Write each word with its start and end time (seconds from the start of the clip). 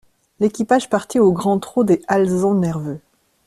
L'équipage 0.39 0.89
partit 0.89 1.19
au 1.19 1.31
grand 1.31 1.59
trot 1.59 1.83
des 1.83 2.01
alezans 2.07 2.55
nerveux. 2.55 2.99